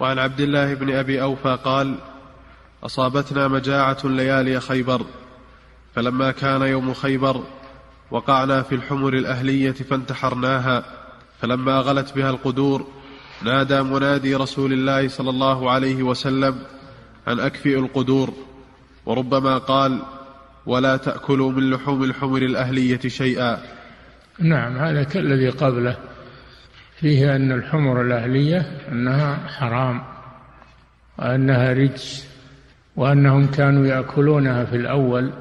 [0.00, 1.94] وعن عبد الله بن أبي أوفى قال
[2.84, 5.06] أصابتنا مجاعة ليالي خيبر
[5.94, 7.42] فلما كان يوم خيبر
[8.10, 10.84] وقعنا في الحمر الأهلية فانتحرناها
[11.40, 12.86] فلما غلت بها القدور
[13.42, 16.58] نادى منادي رسول الله صلى الله عليه وسلم
[17.28, 18.32] أن أكفئوا القدور
[19.06, 20.02] وربما قال
[20.66, 23.58] ولا تأكلوا من لحوم الحمر الأهلية شيئا.
[24.38, 25.96] نعم هذا كالذي قبله.
[27.00, 30.02] فيه أن الحمر الأهلية أنها حرام
[31.18, 32.28] وأنها رجس
[32.96, 35.32] وأنهم كانوا يأكلونها في الأول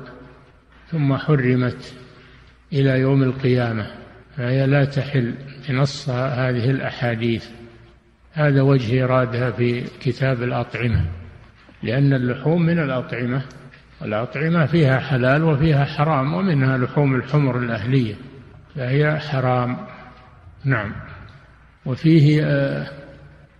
[0.91, 1.93] ثم حرمت
[2.73, 3.87] إلى يوم القيامة
[4.37, 5.33] فهي لا تحل
[5.69, 7.45] بنص هذه الأحاديث.
[8.33, 11.05] هذا وجه إرادها في كتاب الأطعمة
[11.83, 13.41] لأن اللحوم من الأطعمة
[14.01, 18.15] والأطعمة فيها حلال وفيها حرام ومنها لحوم الحمر الأهلية
[18.75, 19.77] فهي حرام.
[20.65, 21.08] نعم.
[21.89, 22.87] وفيه آه،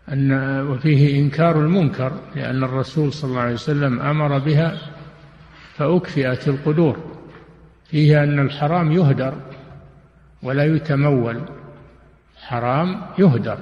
[0.10, 4.78] أن وفيه إنكار المنكر لأن الرسول صلى الله عليه وسلم أمر بها
[5.76, 6.98] فأكفئت القدور.
[7.92, 9.34] فيه أن الحرام يهدر
[10.44, 11.42] ولا يتمول.
[12.38, 13.58] حرام يهدر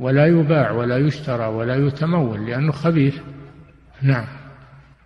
[0.00, 3.18] ولا يباع ولا يشترى ولا يتمول لأنه خبيث.
[4.02, 4.26] نعم.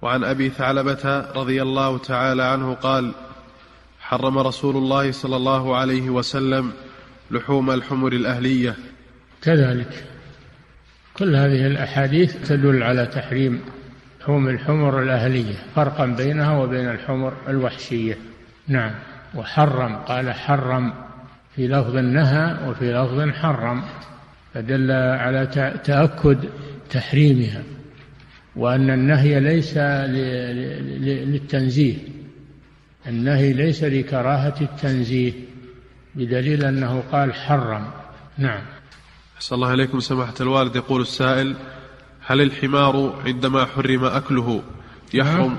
[0.02, 3.12] وعن أبي ثعلبة رضي الله تعالى عنه قال
[4.00, 6.72] حرم رسول الله صلى الله عليه وسلم
[7.30, 8.74] لحوم الحمر الأهلية.
[9.42, 10.04] كذلك.
[11.14, 13.60] كل هذه الأحاديث تدل على تحريم
[14.20, 18.18] لحوم الحمر الأهلية فرقا بينها وبين الحمر الوحشية.
[18.68, 18.94] نعم.
[19.34, 20.92] وحرم قال حرم
[21.56, 23.82] في لفظ نهى وفي لفظ حرم.
[24.54, 25.46] فدل على
[25.84, 26.44] تأكد
[26.90, 27.62] تحريمها.
[28.56, 29.76] وأن النهي ليس
[30.98, 31.96] للتنزيه.
[33.06, 35.32] النهي ليس لكراهة التنزيه.
[36.14, 37.90] بدليل أنه قال حرم.
[38.38, 38.62] نعم.
[39.36, 40.76] أحسن الله إليكم سماحة الوالد.
[40.76, 41.56] يقول السائل
[42.26, 44.62] هل الحمار عندما حرم أكله
[45.14, 45.56] يحرم.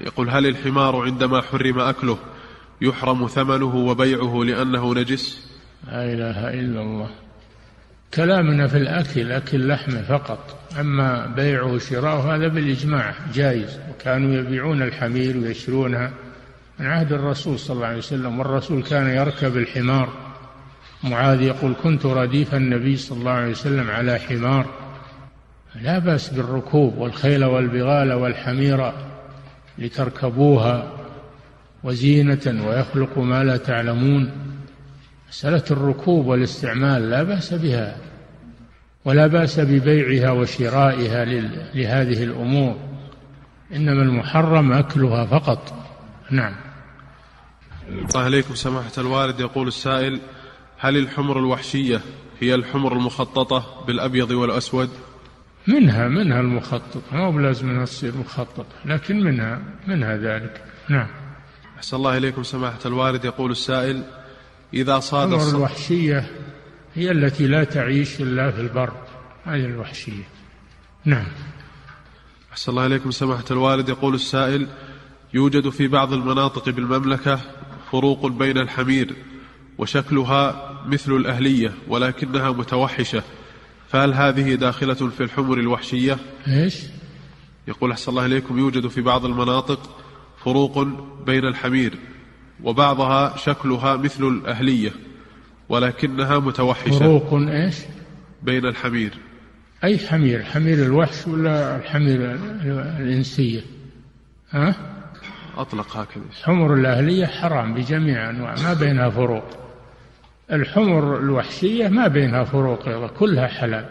[0.00, 2.18] يقول هل الحمار عندما حرم أكله
[2.80, 5.50] يحرم ثمنه وبيعه لأنه نجس؟
[5.86, 7.10] لا إله إلا الله.
[8.14, 10.58] كلامنا في الأكل أكل لحمه فقط.
[10.80, 13.78] أما بيعه وشراؤه هذا بالإجماع جائز.
[13.90, 16.12] وكانوا يبيعون الحمير ويشرونها
[16.80, 20.08] من عهد الرسول صلى الله عليه وسلم والرسول كان يركب الحمار.
[21.04, 24.66] معاذ يقول كنت رديف النبي صلى الله عليه وسلم على حمار.
[25.82, 28.92] لا بأس بالركوب والخيل والبغال والحمير
[29.78, 30.92] لتركبوها
[31.84, 34.30] وزينة ويخلق ما لا تعلمون.
[35.28, 37.96] مسألة الركوب والاستعمال لا بأس بها
[39.04, 41.24] ولا بأس ببيعها وشرائها
[41.74, 42.76] لهذه الأمور.
[43.74, 45.74] إنما المحرم أكلها فقط.
[46.30, 46.69] نعم.
[47.90, 50.20] الله عليكم سماحة الوالد يقول السائل
[50.78, 52.00] هل الحمر الوحشية
[52.40, 54.90] هي الحمر المخططة بالأبيض والأسود؟
[55.66, 57.02] منها منها المخطط.
[57.12, 60.64] ما هو بلازم انها تصير مخططة لكن منها منها ذلك.
[60.88, 61.06] نعم.
[61.76, 64.02] أحسن الله إليكم سماحة الوالد يقول السائل
[64.74, 65.54] إذا صاد الص...
[65.54, 66.30] الوحشية
[66.94, 68.92] هي التي لا تعيش إلا في البر.
[69.44, 70.24] هذه الوحشية.
[71.04, 71.26] نعم.
[72.52, 74.68] أحسن الله إليكم سماحة الوالد يقول السائل
[75.34, 77.40] يوجد في بعض المناطق بالمملكة
[77.92, 79.14] فروق بين الحمير
[79.78, 83.22] وشكلها مثل الأهلية ولكنها متوحشة.
[83.88, 86.18] فهل هذه داخلة في الحمر الوحشية؟
[86.48, 86.82] إيش؟
[87.68, 89.96] يقول أحسن الله إليكم يوجد في بعض المناطق
[90.44, 90.86] فروق
[91.26, 91.94] بين الحمير
[92.64, 94.92] وبعضها شكلها مثل الأهلية
[95.68, 96.98] ولكنها متوحشة.
[96.98, 97.76] فروق إيش؟
[98.42, 99.12] بين الحمير.
[99.84, 102.34] أي حمير؟ حمير الوحش ولا الحمير
[103.00, 103.60] الإنسية؟
[104.50, 104.99] ها؟
[105.60, 106.24] أطلق هكذا.
[106.42, 109.44] حمر الأهلية حرام بجميع أنواع ما بينها فروق.
[110.52, 113.84] الحمر الوحشية ما بينها فروق كلها حلال.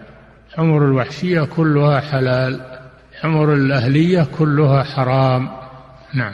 [0.56, 2.80] حمر الوحشية كلها حلال.
[3.22, 5.50] حمر الأهلية كلها حرام.
[6.14, 6.34] نعم.